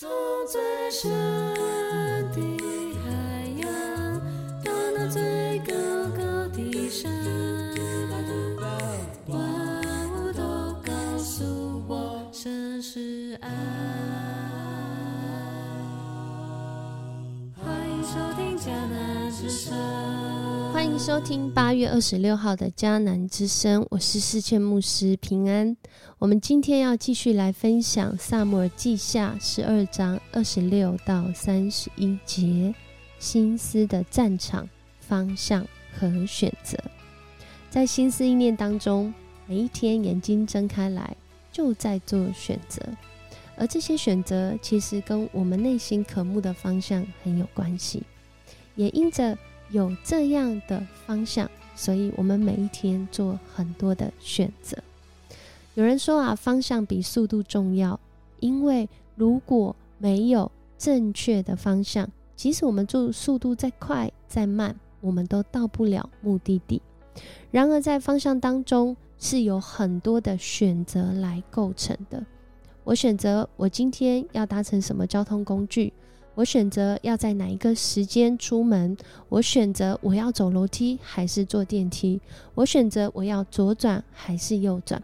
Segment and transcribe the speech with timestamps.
[0.00, 0.08] 从
[0.46, 0.58] 最
[0.90, 1.10] 深
[2.32, 2.40] 的
[3.04, 3.10] 海
[3.60, 3.68] 洋，
[4.64, 5.74] 到那最高
[6.16, 7.12] 高的山，
[9.26, 9.36] 万
[10.14, 10.40] 物都
[10.82, 13.50] 告诉我，这是爱。
[17.62, 20.19] 欢迎收听江南之声。
[21.00, 25.74] 收听八月二十六号的迦南之声，我是世界牧师平安。
[26.18, 32.74] 我们今天要继续来分享《萨姆尔记下》十二章二十六到三十一节，
[33.18, 34.68] 心思的战场
[35.00, 35.66] 方向
[35.98, 36.76] 和选择。
[37.70, 39.14] 在心思意念当中，
[39.46, 41.16] 每一天眼睛睁开来
[41.50, 42.82] 就在做选择，
[43.56, 48.02] 而这些选择其实跟我们内心渴慕的方向很有关系，
[48.74, 49.38] 也因着。
[49.70, 54.76] 有这样的方向，所以我们每一天做很多的选择。
[55.74, 57.98] 有人说啊，方向比速度重要，
[58.40, 66.82] 因为如果没有正确的方向，即使我们做速度再快再慢，我们都到不了目的地。
[67.50, 72.24] 然而，在方向当中是有很多的选择来构成的。
[72.82, 75.92] 我选择我今天要搭乘什么交通工具。
[76.40, 78.96] 我选择要在哪一个时间出门？
[79.28, 82.18] 我选择我要走楼梯还是坐电梯？
[82.54, 85.02] 我选择我要左转还是右转？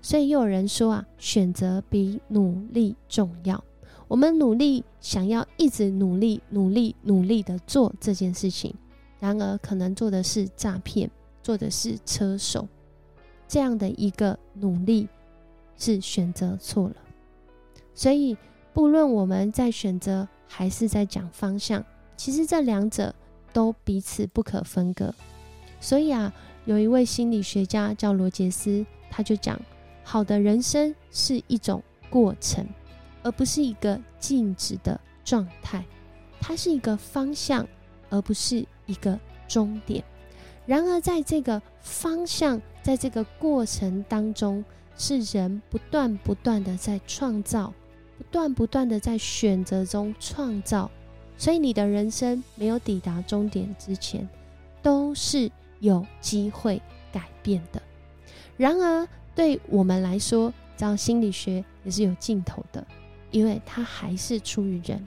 [0.00, 3.64] 所以又有人说啊，选择比努力重要。
[4.06, 8.72] 我们努力想要一直努力、努力、努力的做这件事情，
[9.18, 11.10] 然而可能做的是诈骗，
[11.42, 12.68] 做的是车手，
[13.48, 15.08] 这样的一个努力
[15.76, 16.94] 是选择错了。
[17.92, 18.36] 所以
[18.72, 20.28] 不论我们在选择。
[20.48, 21.84] 还是在讲方向，
[22.16, 23.14] 其实这两者
[23.52, 25.14] 都彼此不可分割。
[25.80, 26.32] 所以啊，
[26.64, 29.60] 有一位心理学家叫罗杰斯，他就讲：
[30.02, 32.66] 好的人生是一种过程，
[33.22, 35.84] 而不是一个静止的状态。
[36.40, 37.66] 它是一个方向，
[38.08, 40.04] 而不是一个终点。
[40.64, 44.64] 然而，在这个方向，在这个过程当中，
[44.96, 47.72] 是人不断不断的在创造。
[48.36, 50.90] 断不断的在选择中创造，
[51.38, 54.28] 所以你的人生没有抵达终点之前，
[54.82, 57.80] 都是有机会改变的。
[58.58, 62.86] 然而，对我们来说，这样心理学也是有尽头的，
[63.30, 65.02] 因为它还是出于人。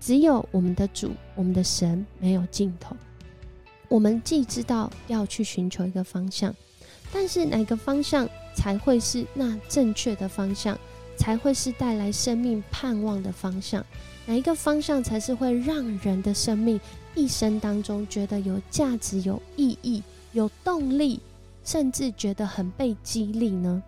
[0.00, 2.96] 只有我们的主，我们的神没有尽头。
[3.88, 6.52] 我们既知道要去寻求一个方向，
[7.12, 10.76] 但是哪个方向才会是那正确的方向？
[11.16, 13.84] 才会是带来生命盼望的方向，
[14.26, 16.80] 哪一个方向才是会让人的生命
[17.14, 21.20] 一生当中觉得有价值、有意义、有动力，
[21.64, 23.82] 甚至觉得很被激励呢？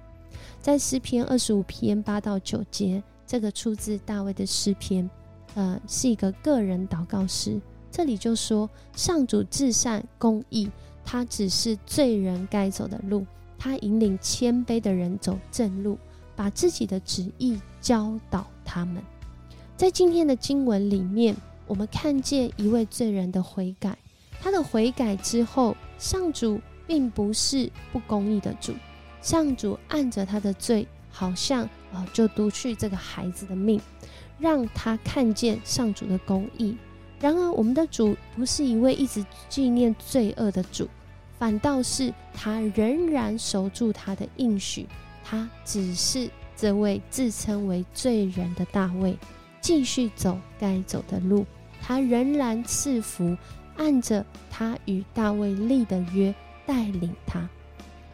[0.61, 5.09] 在诗篇二十五篇八到九节，这个出自大卫的诗篇，
[5.55, 7.60] 呃，是一个个人祷告诗。
[7.91, 10.71] 这里就说：上主至善公义，
[11.05, 13.25] 他只是罪人该走的路，
[13.59, 15.99] 他引领谦卑的人走正路。
[16.38, 19.03] 把自己的旨意教导他们。
[19.76, 21.34] 在今天的经文里面，
[21.66, 23.99] 我们看见一位罪人的悔改。
[24.41, 28.72] 他的悔改之后，上主并不是不公义的主，
[29.21, 33.81] 上主按着他的罪，好像啊就夺去这个孩子的命，
[34.38, 36.77] 让他看见上主的公义。
[37.19, 40.88] 然而，我们的主不是一位一直纪念罪恶的主，
[41.37, 44.87] 反倒是他仍然守住他的应许。
[45.28, 49.15] 他只是这位自称为罪人的大卫，
[49.61, 51.44] 继续走该走的路。
[51.83, 53.37] 他仍然赐福，
[53.77, 56.34] 按着他与大卫立的约
[56.65, 57.47] 带领他。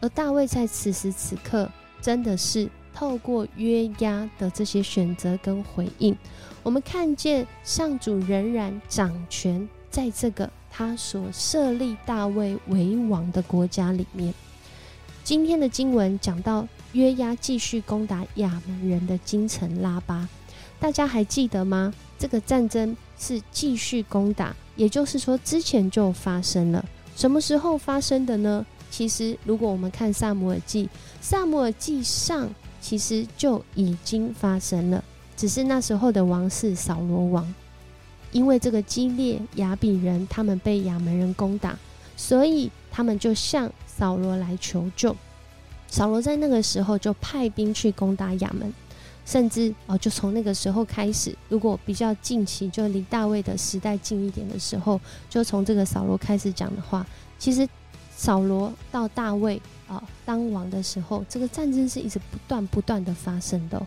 [0.01, 1.71] 而大卫在此时此刻，
[2.01, 6.15] 真的是透过约押的这些选择跟回应，
[6.63, 14.33] 我们看见上主仍然掌权在这个他所设立大卫为王的国家里面。
[15.25, 16.65] 今天的经文讲到。
[16.93, 20.29] 约押继续攻打亚门人的京城拉巴，
[20.79, 21.93] 大家还记得吗？
[22.17, 26.85] 这个战争是继续攻打，也就是说之前就发生了。
[27.17, 28.65] 什么时候发生的呢？
[28.89, 30.87] 其实如果我们看萨姆尔记，
[31.19, 32.47] 萨姆尔记上
[32.79, 35.03] 其实就已经发生了，
[35.35, 37.53] 只是那时候的王是扫罗王，
[38.31, 41.77] 因为这个激烈亚比人他们被亚门人攻打，
[42.15, 45.15] 所以他们就向扫罗来求救。
[45.87, 48.73] 扫罗在那个时候就派兵去攻打亚门，
[49.25, 57.05] 甚至哦，就从那个时候开始，如果比较近期，就离大卫的时代近一点的时候，就从这个扫罗开始讲的话，
[57.37, 57.67] 其实
[58.15, 63.81] 扫罗到大卫啊当王的时候，这个战争是一直不断不断的发生的。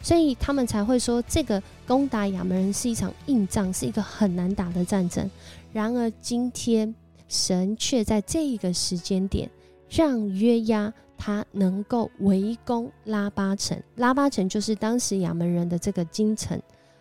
[0.00, 5.28] 所以他们才会说这个攻打亚门人是一场硬仗，是一个很难打的战争。
[5.72, 6.94] 然而今天
[7.28, 9.48] 神却在这一个时间点，
[9.88, 13.80] 让约押他能够围攻拉巴城。
[13.96, 16.60] 拉巴城就是当时亚门人的这个京城，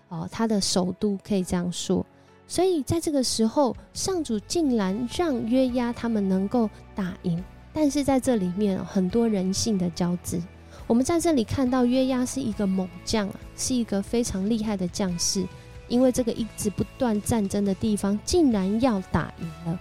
[0.10, 2.06] 哦，他的首都可以这样说。
[2.48, 7.44] 所以在这个时候，上主竟然让约押他们能够打赢。
[7.74, 10.42] 但是在这里面，很多人性的交织。
[10.88, 15.46] 我们在这里看到约押是一个猛将啊，是一个非常厉害的将士。
[15.90, 19.80] 因为这个一直不断战争的地方，竟然要打赢了。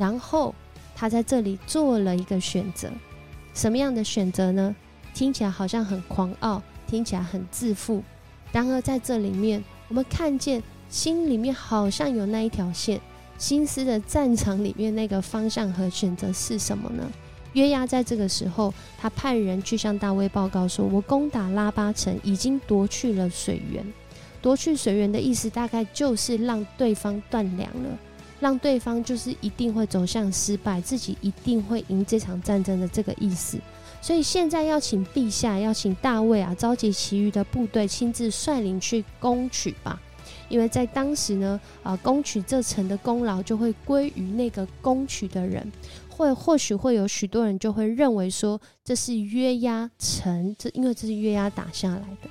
[0.00, 0.54] 然后
[0.96, 2.90] 他在这里做了一个选择，
[3.52, 4.74] 什么样的选择呢？
[5.12, 8.02] 听起来好像很狂傲，听起来很自负。
[8.50, 12.98] 然而在这里面，我们看见心里面好像有那一条线，
[13.36, 17.06] 心思的战场里面那个方向和选择是什么呢？
[17.52, 23.84] 约押在这个时候，他派人去向大卫报告说：“我攻打拉巴城，已经夺去了水源。”
[24.40, 27.98] 夺去水源的意思，大概就是让对方断粮了，
[28.40, 33.58] 让对方就是一定会走向失败，自己一定会赢这场战争的这个意思。
[34.02, 40.00] 所以现在要请陛下，要请大卫啊，召集其余的部队，亲自率领去攻取吧。
[40.48, 45.70] 因为在当时呢，啊，攻取这城的功劳就会归于那个攻取的人，
[46.08, 52.30] 或或许会有许多人就会认为说，这是约押城，这因为这是约押打下来的。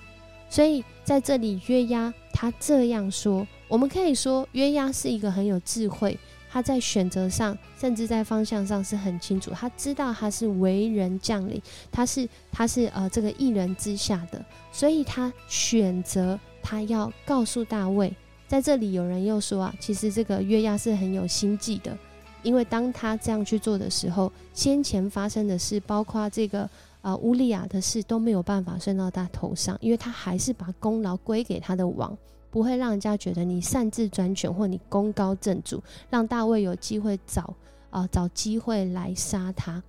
[0.50, 6.18] 所以在这里，约押他这样说，我们可以说约押是一个很有智慧，
[6.52, 9.52] 他在选择上，甚至在方向上是很清楚。
[9.52, 11.62] 他知道他是为人将领，
[11.92, 18.14] 他是他是呃这个一人之下的，所以他选择他要告诉大卫。
[18.48, 21.96] 在这里，有人又说啊，其实这个约押是很有心计的，
[22.42, 26.70] 因为当他这样去做的时候，先前发生的事，包括这个。
[27.02, 32.14] 呃，乌利亚的事都没有办法算到他头上，因为他还是把功劳归给他的王，
[32.50, 37.54] 不会让人家觉得你擅自专权或你功高震主，让大卫有机会找
[37.90, 39.82] 啊找机会来杀他。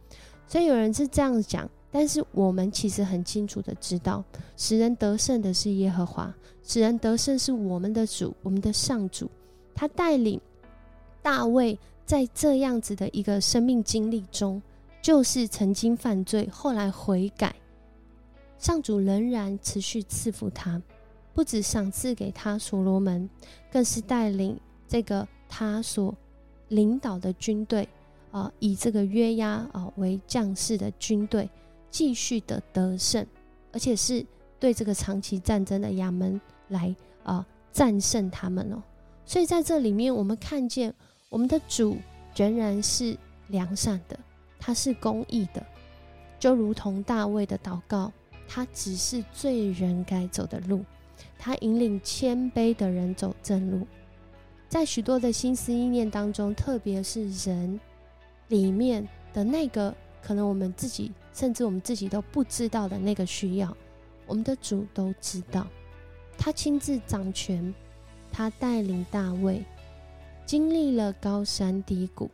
[0.46, 4.24] 所以有人是这样讲，但是我们其实很清楚的知道，
[4.56, 9.30] 使人得胜的是耶和华，使人得胜是我们的主，我们的上主，
[9.74, 10.40] 他带领
[11.22, 14.60] 大卫在这样子的一个生命经历中。
[15.02, 17.56] 就是曾经犯罪，后来悔改，
[18.58, 20.82] 上主仍然持续赐福他，
[21.34, 23.28] 不止赏赐给他所罗门，
[23.70, 26.14] 更是带领这个他所
[26.68, 27.88] 领导的军队
[28.30, 31.48] 啊，以这个约押啊为将士的军队，
[31.90, 33.26] 继续的得胜，
[33.72, 34.24] 而且是
[34.58, 38.82] 对这个长期战争的亚门来啊战胜他们哦。
[39.24, 40.92] 所以在这里面，我们看见
[41.28, 41.96] 我们的主
[42.34, 43.16] 仍然是
[43.48, 44.18] 良善的。
[44.62, 45.64] 他是公义的，
[46.38, 48.12] 就如同大卫的祷告，
[48.46, 50.84] 他只是罪人该走的路，
[51.38, 53.86] 他引领谦卑的人走正路。
[54.68, 57.80] 在许多的心思意念当中，特别是人
[58.48, 63.76] 里面的那个，可能我们自己甚至我们自己都不知道的那个需要，
[64.26, 65.66] 我们的主都知道。
[66.38, 67.74] 他亲自掌权，
[68.30, 69.64] 他带领大卫
[70.46, 72.30] 经历了高山低谷。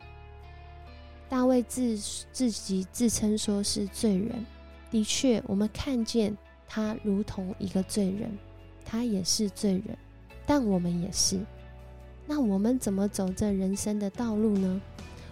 [1.27, 1.97] 大卫自
[2.31, 4.45] 自己自称说是罪人，
[4.91, 6.37] 的确，我们看见
[6.67, 8.31] 他如同一个罪人，
[8.87, 9.97] 他也是罪人，
[10.45, 11.37] 但我们也是。
[12.25, 14.81] 那我们怎么走这人生的道路呢？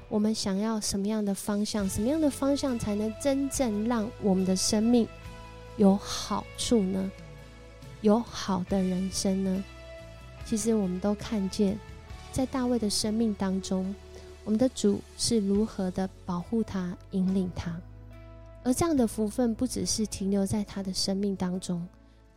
[0.10, 1.90] 我们想要什么样的方向？
[1.90, 5.08] 什么样的方向才能真正让我们的生命
[5.78, 7.12] 有好处呢？
[8.02, 9.64] 有好的人生呢？
[10.46, 11.80] 其实我们都看见，
[12.32, 13.96] 在大卫的生命当中。
[14.44, 17.76] 我们的主是如何的保护他、引领他，
[18.64, 21.84] 而这样的福分不只是停留在他的生命当中，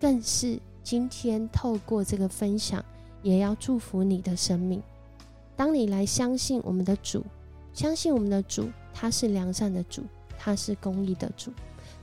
[0.00, 0.58] 更是
[0.90, 2.82] 今天透过这个分享，
[3.22, 4.82] 也要祝福你的生命。
[5.54, 7.22] 当你来相信我们的主，
[7.74, 10.02] 相信我们的主，他是良善的主，
[10.38, 11.52] 他是公义的主，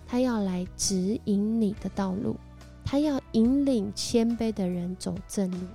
[0.05, 2.35] 他要来指引你的道路，
[2.85, 5.65] 他要引领谦卑的人走正路。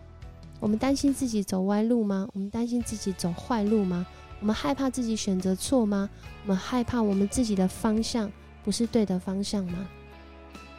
[0.60, 2.28] 我们担心自己走歪路吗？
[2.32, 4.06] 我们担心自己走坏路吗？
[4.38, 6.08] 我们害怕自己选择错吗？
[6.44, 8.30] 我们害怕我们自己的方向
[8.62, 9.88] 不是对的方向吗？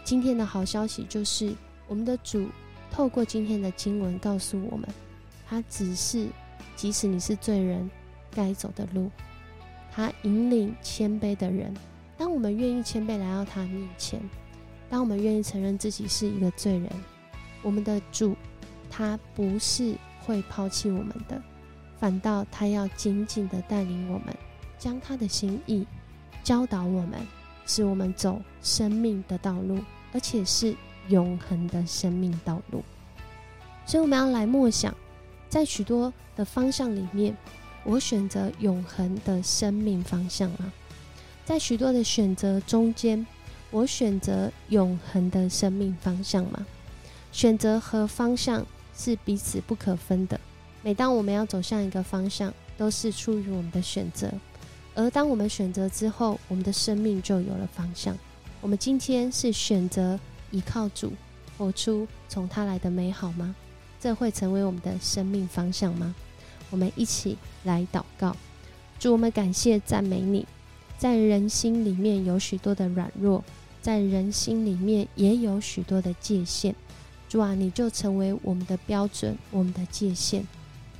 [0.05, 1.53] 今天的好消息就是，
[1.91, 2.47] 我们的主
[2.89, 4.87] 透过今天的经文告诉我们，
[5.45, 6.25] 他只是
[6.73, 7.91] 即使你是罪人，
[8.33, 9.11] 该走的路，
[9.91, 11.73] 他引领谦卑的人。
[12.17, 14.21] 当我们愿意谦卑来到他面前，
[14.89, 16.89] 当我们愿意承认自己是一个罪人，
[17.61, 18.37] 我们的主
[18.89, 21.41] 他不是会抛弃我们的。
[21.99, 24.33] 反倒他要紧紧的带领我们，
[24.79, 25.85] 将他的心意
[26.41, 27.19] 教导我们，
[27.65, 29.77] 使我们走生命的道路，
[30.13, 30.73] 而且是
[31.11, 32.83] 永恒的生命道路。
[33.85, 34.95] 所以我们要来默想，
[35.49, 37.35] 在许多的方向里面，
[37.83, 40.73] 我选择永恒的生命方向吗？
[41.45, 43.25] 在许多的选择中间，
[43.71, 46.65] 我选择永恒的生命方向吗？
[47.31, 48.65] 选择和方向
[48.95, 50.39] 是彼此不可分的。
[50.83, 54.31] 每当我们要走向一个方向，都是出于我们的选择。
[54.93, 58.17] 而当我们选择之后，我们的生命就有了方向。
[58.61, 60.19] 我们今天是选择
[60.51, 61.13] 依靠主，
[61.57, 63.55] 活出从他来的美好吗？
[63.99, 66.13] 这会成为我们的生命方向吗？
[66.69, 68.35] 我们一起来祷告，
[68.99, 70.47] 主，我们感谢赞美你。
[70.97, 73.43] 在人心里面有许多的软弱，
[73.81, 76.75] 在人心里面也有许多的界限。
[77.27, 80.43] 主啊，你就成为我们的标准，我们的界限，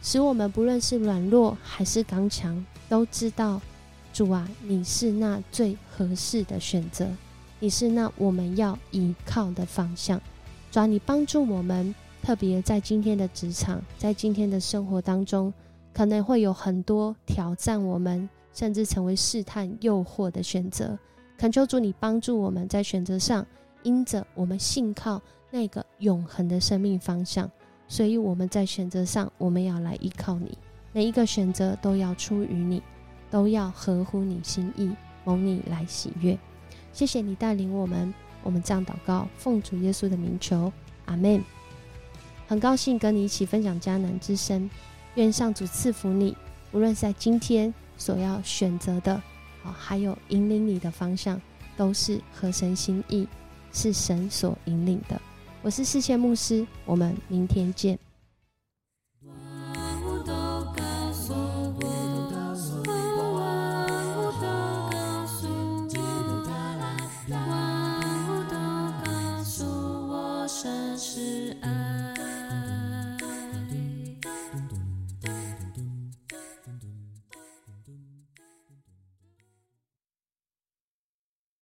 [0.02, 3.62] 使我们不论是软弱还是刚强，都知道。
[4.14, 7.08] 主啊，你是那最合适的选择，
[7.64, 10.20] 你是那我们要依靠的方向。
[10.72, 15.54] 主啊，你帮助我们，特别在今天的职场，在今天的生活当中，
[15.94, 20.98] 可能会有很多挑战我们，甚至成为试探、诱惑的选择。
[21.38, 23.46] 恳求主，你帮助我们在选择上，
[23.84, 27.48] 因着我们信靠那个永恒的生命方向，
[27.88, 30.58] 所以我们在选择上，我们要来依靠你。
[30.92, 32.82] 每一个选择都要出于你。
[33.30, 34.92] 都要合乎你心意，
[35.24, 36.38] 蒙你来喜悦。
[36.94, 40.72] 谢谢你带领我们，我们这样祷告，奉主耶稣的名求，
[41.06, 41.44] 阿门。
[42.48, 44.70] 很高兴跟你一起分享迦南之声，
[45.16, 46.36] 愿上主赐福你，
[46.72, 49.14] 无论在今天所要选择的，
[49.64, 51.42] 啊，还有引领你的方向，
[51.78, 53.28] 都是合神心意，
[53.72, 55.22] 是神所引领的。
[55.62, 57.98] 我是世界牧师，我们明天见。